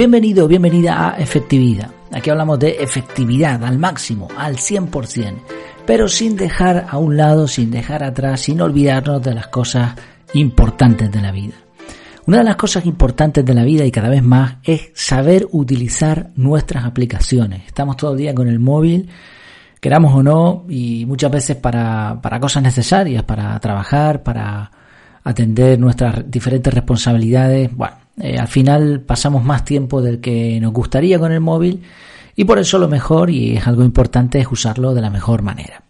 [0.00, 1.90] Bienvenido, bienvenida a Efectividad.
[2.10, 5.42] Aquí hablamos de efectividad al máximo, al 100%,
[5.84, 9.94] pero sin dejar a un lado, sin dejar atrás, sin olvidarnos de las cosas
[10.32, 11.52] importantes de la vida.
[12.26, 16.30] Una de las cosas importantes de la vida y cada vez más es saber utilizar
[16.34, 17.66] nuestras aplicaciones.
[17.66, 19.10] Estamos todo el día con el móvil,
[19.80, 24.70] queramos o no, y muchas veces para, para cosas necesarias, para trabajar, para
[25.24, 27.74] atender nuestras diferentes responsabilidades.
[27.74, 31.82] Bueno, eh, al final pasamos más tiempo del que nos gustaría con el móvil
[32.36, 35.82] y por eso lo mejor, y es algo importante, es usarlo de la mejor manera.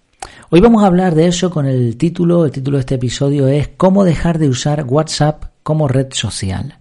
[0.51, 3.69] Hoy vamos a hablar de eso con el título, el título de este episodio es
[3.77, 6.77] cómo dejar de usar WhatsApp como red social.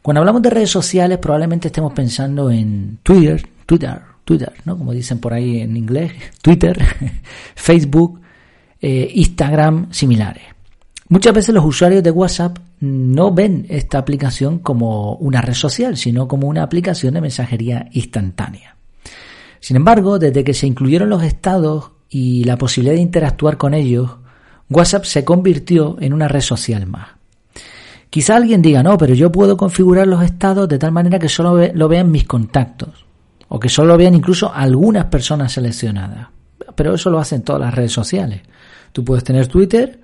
[0.00, 4.78] Cuando hablamos de redes sociales probablemente estemos pensando en Twitter, Twitter, Twitter, ¿no?
[4.78, 6.12] Como dicen por ahí en inglés,
[6.42, 6.78] Twitter,
[7.54, 8.20] Facebook,
[8.80, 10.51] eh, Instagram, similares.
[11.12, 16.26] Muchas veces los usuarios de WhatsApp no ven esta aplicación como una red social, sino
[16.26, 18.76] como una aplicación de mensajería instantánea.
[19.60, 24.10] Sin embargo, desde que se incluyeron los estados y la posibilidad de interactuar con ellos,
[24.70, 27.08] WhatsApp se convirtió en una red social más.
[28.08, 31.60] Quizá alguien diga, no, pero yo puedo configurar los estados de tal manera que solo
[31.74, 33.04] lo vean mis contactos,
[33.48, 36.28] o que solo lo vean incluso algunas personas seleccionadas.
[36.74, 38.40] Pero eso lo hacen todas las redes sociales.
[38.92, 40.00] Tú puedes tener Twitter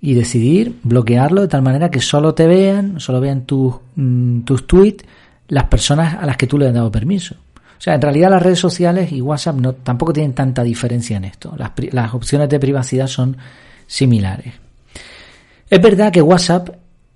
[0.00, 4.66] y decidir bloquearlo de tal manera que solo te vean, solo vean tus, mm, tus
[4.66, 5.04] tweets
[5.48, 7.36] las personas a las que tú le has dado permiso.
[7.78, 11.24] O sea, en realidad las redes sociales y WhatsApp no, tampoco tienen tanta diferencia en
[11.24, 11.54] esto.
[11.56, 13.36] Las, las opciones de privacidad son
[13.86, 14.54] similares.
[15.68, 16.70] Es verdad que WhatsApp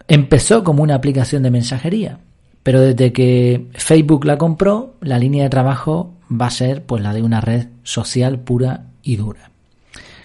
[0.06, 2.18] empezó como una aplicación de mensajería,
[2.62, 7.14] pero desde que Facebook la compró, la línea de trabajo va a ser pues la
[7.14, 9.49] de una red social pura y dura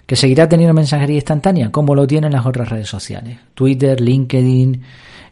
[0.06, 3.38] que seguirá teniendo mensajería instantánea, como lo tienen las otras redes sociales.
[3.54, 4.80] Twitter, LinkedIn,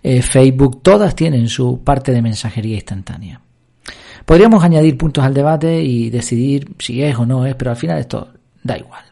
[0.02, 3.40] eh, Facebook, todas tienen su parte de mensajería instantánea.
[4.24, 7.98] Podríamos añadir puntos al debate y decidir si es o no es, pero al final
[7.98, 8.28] esto
[8.62, 9.02] da igual.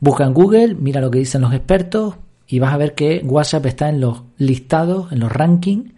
[0.00, 2.14] Busca en Google, mira lo que dicen los expertos
[2.46, 5.92] y vas a ver que WhatsApp está en los listados, en los rankings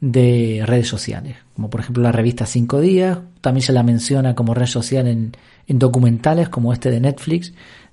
[0.00, 4.54] de redes sociales, como por ejemplo la revista Cinco Días, también se la menciona como
[4.54, 5.32] red social en
[5.78, 7.52] documentales como este de Netflix,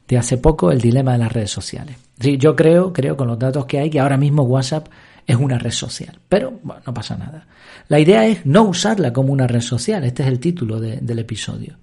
[0.10, 1.96] de hace poco, el dilema de las redes sociales.
[2.20, 4.88] Sí, yo creo, creo con los datos que hay, que ahora mismo WhatsApp
[5.26, 7.46] es una red social, pero bueno, no pasa nada.
[7.88, 11.78] La idea es no usarla como una red social, este es el título del episodio.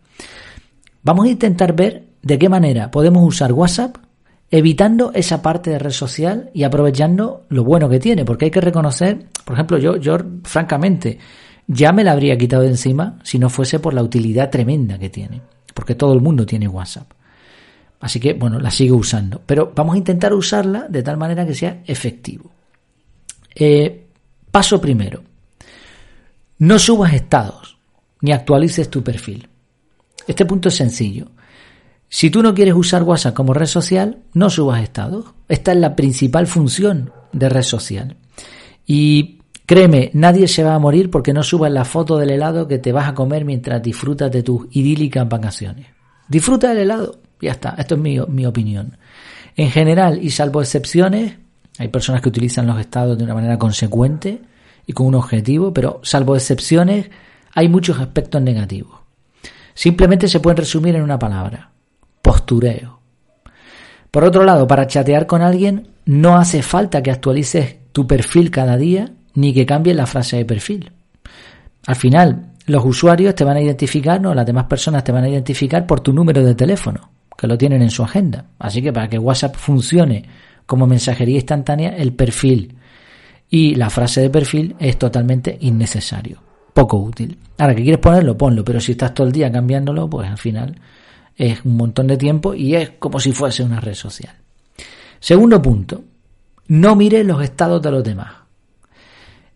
[1.04, 3.96] Vamos a intentar ver de qué manera podemos usar WhatsApp
[4.50, 8.60] evitando esa parte de red social y aprovechando lo bueno que tiene, porque hay que
[8.60, 11.18] reconocer, por ejemplo, yo, yo francamente
[11.68, 15.10] ya me la habría quitado de encima si no fuese por la utilidad tremenda que
[15.10, 15.42] tiene,
[15.74, 17.15] porque todo el mundo tiene WhatsApp.
[18.00, 19.40] Así que, bueno, la sigo usando.
[19.44, 22.50] Pero vamos a intentar usarla de tal manera que sea efectivo.
[23.54, 24.06] Eh,
[24.50, 25.22] paso primero.
[26.58, 27.78] No subas estados
[28.20, 29.48] ni actualices tu perfil.
[30.26, 31.28] Este punto es sencillo.
[32.08, 35.26] Si tú no quieres usar WhatsApp como red social, no subas estados.
[35.48, 38.16] Esta es la principal función de red social.
[38.86, 42.78] Y créeme, nadie se va a morir porque no subas la foto del helado que
[42.78, 45.88] te vas a comer mientras disfrutas de tus idílicas vacaciones.
[46.28, 48.96] Disfruta del helado, ya está, esto es mi, mi opinión.
[49.56, 51.34] En general, y salvo excepciones,
[51.78, 54.40] hay personas que utilizan los estados de una manera consecuente
[54.86, 57.10] y con un objetivo, pero salvo excepciones,
[57.54, 59.00] hay muchos aspectos negativos.
[59.74, 61.70] Simplemente se pueden resumir en una palabra,
[62.22, 63.00] postureo.
[64.10, 68.76] Por otro lado, para chatear con alguien no hace falta que actualices tu perfil cada
[68.76, 70.92] día ni que cambies la frase de perfil.
[71.86, 75.28] Al final, los usuarios te van a identificar, no, las demás personas te van a
[75.28, 78.46] identificar por tu número de teléfono que lo tienen en su agenda.
[78.58, 80.24] Así que para que WhatsApp funcione
[80.66, 82.76] como mensajería instantánea, el perfil
[83.48, 86.42] y la frase de perfil es totalmente innecesario,
[86.72, 87.38] poco útil.
[87.58, 90.74] Ahora que quieres ponerlo, ponlo, pero si estás todo el día cambiándolo, pues al final
[91.36, 94.34] es un montón de tiempo y es como si fuese una red social.
[95.20, 96.02] Segundo punto,
[96.68, 98.32] no mires los estados de los demás.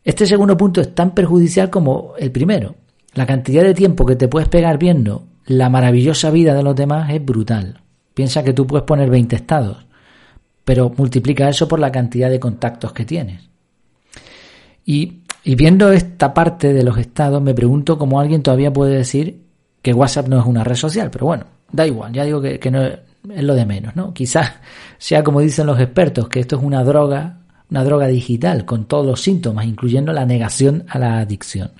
[0.04, 2.76] Este segundo punto es tan perjudicial como el primero.
[3.14, 7.10] La cantidad de tiempo que te puedes pegar viendo la maravillosa vida de los demás
[7.10, 7.79] es brutal.
[8.14, 9.84] Piensa que tú puedes poner 20 estados,
[10.64, 13.50] pero multiplica eso por la cantidad de contactos que tienes.
[14.84, 19.42] Y, viendo esta parte de los estados, me pregunto cómo alguien todavía puede decir
[19.82, 22.84] que WhatsApp no es una red social, pero bueno, da igual, ya digo que, no
[22.84, 22.98] es,
[23.42, 24.12] lo de menos, ¿no?
[24.12, 24.52] Quizás
[24.98, 27.38] sea como dicen los expertos, que esto es una droga,
[27.70, 31.70] una droga digital con todos los síntomas, incluyendo la negación a la adicción.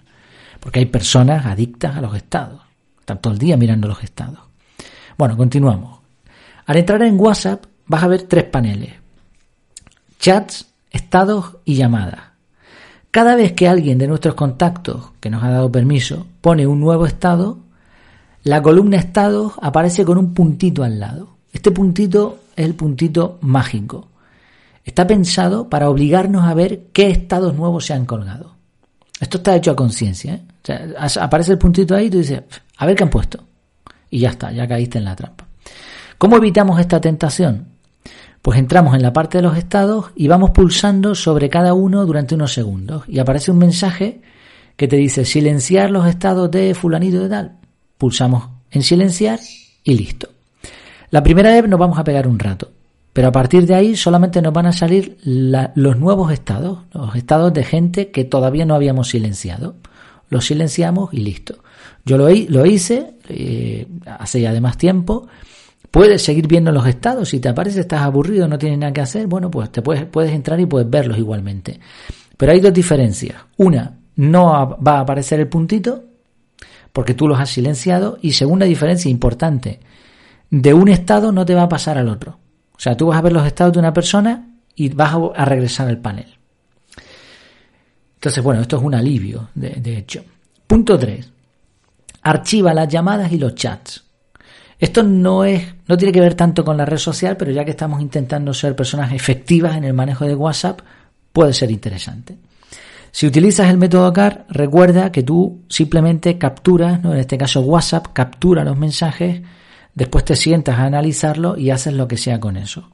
[0.61, 2.61] Porque hay personas adictas a los estados.
[3.01, 4.39] Están todo el día mirando los estados.
[5.17, 6.00] Bueno, continuamos.
[6.67, 8.95] Al entrar en WhatsApp vas a ver tres paneles.
[10.19, 12.21] Chats, estados y llamadas.
[13.11, 17.07] Cada vez que alguien de nuestros contactos que nos ha dado permiso pone un nuevo
[17.07, 17.59] estado,
[18.45, 21.37] la columna estado aparece con un puntito al lado.
[21.53, 24.09] Este puntito es el puntito mágico.
[24.85, 28.55] Está pensado para obligarnos a ver qué estados nuevos se han colgado.
[29.21, 30.35] Esto está hecho a conciencia.
[30.35, 30.95] ¿eh?
[31.21, 32.43] aparece el puntito ahí y tú dices,
[32.77, 33.45] a ver qué han puesto.
[34.09, 35.50] Y ya está, ya caíste en la trampa.
[36.21, 37.69] ¿Cómo evitamos esta tentación?
[38.43, 42.35] Pues entramos en la parte de los estados y vamos pulsando sobre cada uno durante
[42.35, 44.21] unos segundos y aparece un mensaje
[44.77, 47.57] que te dice silenciar los estados de fulanito de tal.
[47.97, 49.41] Pulsamos en silenciar
[49.83, 50.29] y listo.
[51.09, 52.71] La primera vez nos vamos a pegar un rato,
[53.15, 57.51] pero a partir de ahí solamente nos van a salir los nuevos estados, los estados
[57.55, 59.77] de gente que todavía no habíamos silenciado.
[60.29, 61.61] Los silenciamos y listo.
[62.05, 65.27] Yo lo, hice eh, hace ya de más tiempo
[65.91, 67.29] Puedes seguir viendo los estados.
[67.29, 70.33] Si te aparece, estás aburrido, no tienes nada que hacer, bueno, pues te puedes, puedes
[70.33, 71.81] entrar y puedes verlos igualmente.
[72.37, 73.37] Pero hay dos diferencias.
[73.57, 76.05] Una, no va a aparecer el puntito
[76.93, 78.19] porque tú los has silenciado.
[78.23, 79.81] Y segunda diferencia importante,
[80.51, 82.39] de un estado no te va a pasar al otro.
[82.75, 85.89] O sea, tú vas a ver los estados de una persona y vas a regresar
[85.89, 86.27] al panel.
[88.15, 90.23] Entonces, bueno, esto es un alivio, de, hecho.
[90.67, 91.31] Punto 3.
[92.23, 94.05] Archiva las llamadas y los chats.
[94.81, 97.73] Esto no es, no tiene que ver tanto con la red social, pero ya que
[97.73, 100.81] estamos intentando ser personas efectivas en el manejo de WhatsApp,
[101.33, 102.39] puede ser interesante.
[103.13, 107.13] Si utilizas el método CAR, recuerda que tú simplemente capturas, ¿no?
[107.13, 109.43] en este caso WhatsApp, captura los mensajes,
[109.95, 112.91] después te sientas a analizarlo y haces lo que sea con eso.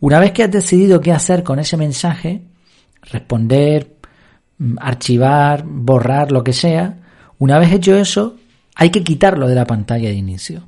[0.00, 2.44] Una vez que has decidido qué hacer con ese mensaje,
[3.02, 3.96] responder,
[4.58, 6.98] mm, archivar, borrar, lo que sea,
[7.38, 8.36] una vez hecho eso,
[8.74, 10.62] hay que quitarlo de la pantalla de inicio.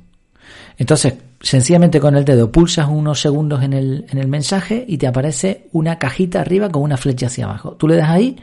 [0.77, 5.07] Entonces, sencillamente con el dedo pulsas unos segundos en el, en el mensaje y te
[5.07, 7.73] aparece una cajita arriba con una flecha hacia abajo.
[7.73, 8.37] Tú le das ahí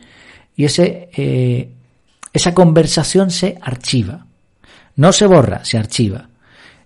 [0.57, 1.71] y ese, eh,
[2.33, 4.27] esa conversación se archiva.
[4.97, 6.29] No se borra, se archiva.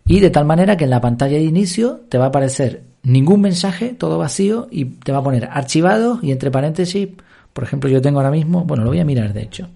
[0.06, 3.40] Y de tal manera que en la pantalla de inicio te va a aparecer ningún
[3.40, 7.08] mensaje, todo vacío, y te va a poner archivado y entre paréntesis,
[7.52, 9.68] por ejemplo, yo tengo ahora mismo, bueno, lo voy a mirar de hecho.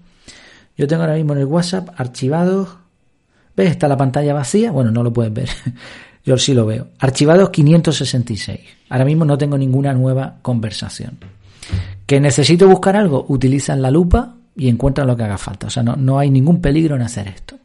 [0.77, 2.77] Yo tengo ahora mismo en el WhatsApp archivados
[3.55, 3.71] ¿Ves?
[3.71, 4.71] Está la pantalla vacía.
[4.71, 5.49] Bueno, no lo puedes ver.
[6.25, 6.87] Yo sí lo veo.
[6.99, 8.59] Archivados 566.
[8.89, 11.17] Ahora mismo no tengo ninguna nueva conversación.
[12.05, 13.25] ¿Que necesito buscar algo?
[13.29, 15.67] Utilizan la lupa y encuentran lo que haga falta.
[15.67, 17.55] O sea, no, no hay ningún peligro en hacer esto.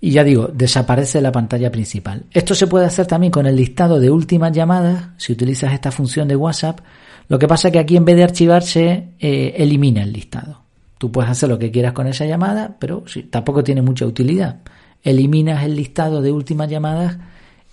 [0.00, 2.24] Y ya digo, desaparece la pantalla principal.
[2.32, 6.28] Esto se puede hacer también con el listado de últimas llamadas, si utilizas esta función
[6.28, 6.80] de WhatsApp.
[7.28, 10.67] Lo que pasa es que aquí en vez de archivarse, eh, elimina el listado.
[10.98, 14.60] Tú puedes hacer lo que quieras con esa llamada, pero tampoco tiene mucha utilidad.
[15.02, 17.16] Eliminas el listado de últimas llamadas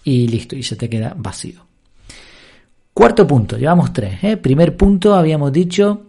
[0.03, 1.65] y listo, y se te queda vacío.
[2.93, 4.23] Cuarto punto, llevamos tres.
[4.23, 4.37] ¿eh?
[4.37, 6.03] Primer punto, habíamos dicho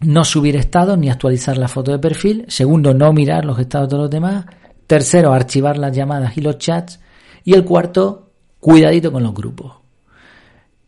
[0.00, 2.44] no subir estados ni actualizar la foto de perfil.
[2.48, 4.46] Segundo, no mirar los estados de los demás.
[4.86, 6.98] Tercero, archivar las llamadas y los chats.
[7.44, 9.74] Y el cuarto, cuidadito con los grupos.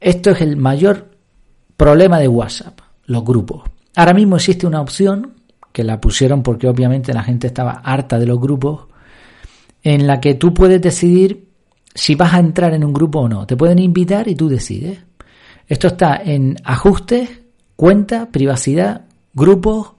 [0.00, 1.10] Esto es el mayor
[1.76, 3.62] problema de WhatsApp, los grupos.
[3.96, 5.39] Ahora mismo existe una opción
[5.72, 8.86] que la pusieron porque obviamente la gente estaba harta de los grupos,
[9.82, 11.48] en la que tú puedes decidir
[11.94, 13.46] si vas a entrar en un grupo o no.
[13.46, 14.98] Te pueden invitar y tú decides.
[15.66, 17.28] Esto está en ajustes,
[17.76, 19.92] cuenta, privacidad, grupos,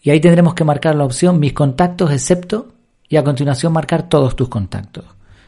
[0.00, 2.72] y ahí tendremos que marcar la opción mis contactos excepto
[3.08, 5.04] y a continuación marcar todos tus contactos.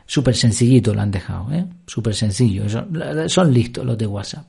[0.07, 1.65] Súper sencillito lo han dejado, ¿eh?
[1.87, 2.65] Súper sencillo.
[2.69, 4.49] Son, listos los de WhatsApp.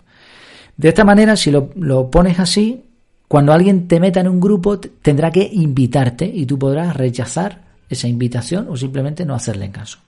[0.76, 2.84] De esta manera, si lo, lo pones así,
[3.32, 8.10] cuando alguien te meta en un grupo, tendrá que invitarte y tú podrás rechazar esa
[8.10, 10.00] invitación o simplemente no hacerle caso.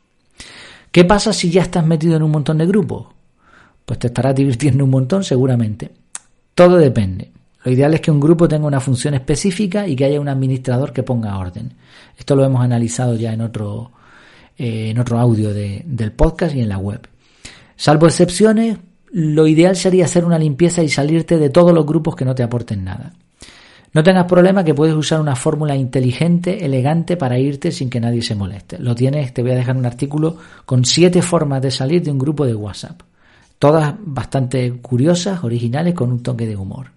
[0.92, 3.08] ¿Qué pasa si ya estás metido en un montón de grupos?
[3.86, 5.90] Pues te estarás divirtiendo un montón seguramente.
[6.54, 7.32] Todo depende.
[7.64, 10.92] Lo ideal es que un grupo tenga una función específica y que haya un administrador
[10.92, 11.76] que ponga orden.
[12.18, 13.94] Esto lo hemos analizado ya en otro,
[14.58, 17.08] eh, en otro audio del podcast y en la web.
[17.78, 18.80] Salvo excepciones,
[19.14, 22.42] lo ideal sería hacer una limpieza y salirte de todos los grupos que no te
[22.42, 23.14] aporten nada.
[23.94, 28.24] No tengas problema que puedes usar una fórmula inteligente, elegante para irte sin que nadie
[28.24, 28.80] se moleste.
[28.80, 32.18] Lo tienes, te voy a dejar un artículo con siete formas de salir de un
[32.18, 33.02] grupo de WhatsApp.
[33.60, 36.88] Todas bastante curiosas, originales, con un toque de humor.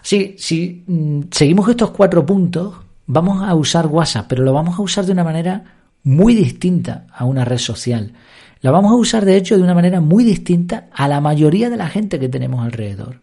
[0.00, 2.74] Así, si mm, seguimos estos cuatro puntos,
[3.06, 5.64] vamos a usar WhatsApp, pero lo vamos a usar de una manera
[6.08, 8.14] muy distinta a una red social.
[8.62, 11.76] La vamos a usar de hecho de una manera muy distinta a la mayoría de
[11.76, 13.20] la gente que tenemos alrededor.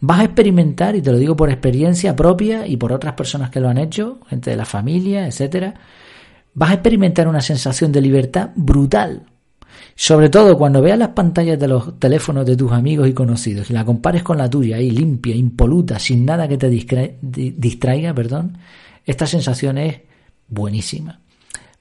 [0.00, 3.60] Vas a experimentar, y te lo digo por experiencia propia y por otras personas que
[3.60, 5.74] lo han hecho, gente de la familia, etcétera,
[6.54, 9.26] vas a experimentar una sensación de libertad brutal.
[9.94, 13.74] Sobre todo cuando veas las pantallas de los teléfonos de tus amigos y conocidos y
[13.74, 18.56] la compares con la tuya, ahí limpia, impoluta, sin nada que te distraiga, perdón,
[19.04, 20.00] esta sensación es
[20.48, 21.20] buenísima.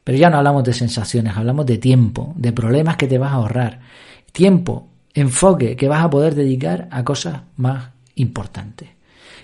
[0.04, 3.36] Pero ya no hablamos de sensaciones, hablamos de tiempo, de problemas que te vas a
[3.36, 3.80] ahorrar.
[4.32, 8.90] Tiempo, enfoque que vas a poder dedicar a cosas más importantes.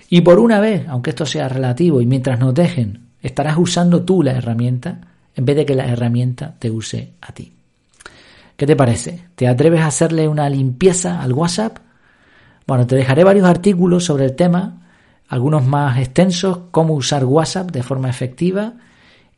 [0.08, 4.22] Y por una vez, aunque esto sea relativo y mientras nos dejen, estarás usando tú
[4.22, 5.00] la herramienta
[5.34, 7.52] en vez de que la herramienta te use a ti.
[8.56, 9.28] ¿Qué te parece?
[9.36, 11.78] ¿Te atreves a hacerle una limpieza al WhatsApp?
[12.66, 14.82] Bueno, te dejaré varios artículos sobre el tema,
[15.28, 18.74] algunos más extensos, cómo usar WhatsApp de forma efectiva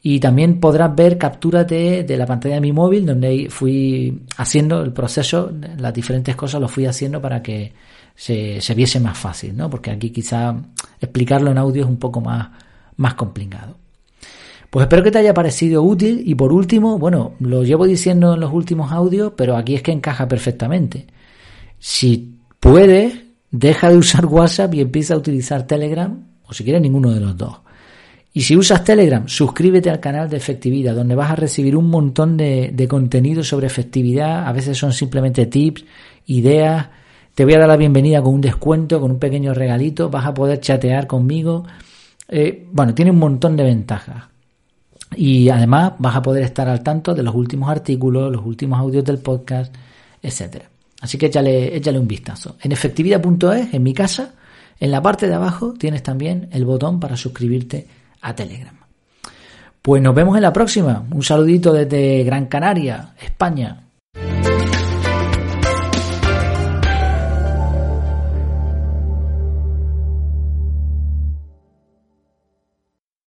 [0.03, 4.93] y también podrás ver capturas de, la pantalla de mi móvil donde fui haciendo el
[4.93, 7.73] proceso, las diferentes cosas lo fui haciendo para que
[8.17, 9.71] se, se viese más fácil, ¿no?
[9.71, 10.57] Porque aquí quizá
[11.01, 12.49] explicarlo en audio es un poco más,
[12.97, 13.77] más complicado.
[14.71, 18.41] Pues espero que te haya parecido útil y por último, bueno, lo llevo diciendo en
[18.41, 21.07] los últimos audios, pero aquí es que encaja perfectamente.
[21.79, 27.11] Si puedes, deja de usar WhatsApp y empieza a utilizar Telegram o si quieres ninguno
[27.11, 27.59] de los dos.
[28.35, 32.37] Y si usas Telegram, suscríbete al canal de efectividad, donde vas a recibir un montón
[32.37, 34.47] de, de, contenido sobre efectividad.
[34.47, 35.85] A veces son simplemente tips,
[36.27, 36.89] ideas.
[37.35, 40.09] Te voy a dar la bienvenida con un descuento, con un pequeño regalito.
[40.09, 41.65] Vas a poder chatear conmigo.
[42.29, 44.25] Eh, bueno, tiene un montón de ventajas.
[45.15, 49.05] Y además vas a poder estar al tanto de los últimos artículos, los últimos audios
[49.05, 49.75] del podcast,
[50.23, 50.71] etcétera.
[51.03, 52.57] Así que échale, échale un vistazo.
[52.62, 54.33] En efectividad.es, en mi casa,
[54.81, 57.87] en la parte de abajo tienes también el botón para suscribirte
[58.23, 58.76] a Telegram.
[59.83, 61.05] Pues nos vemos en la próxima.
[61.11, 63.83] Un saludito desde Gran Canaria, España.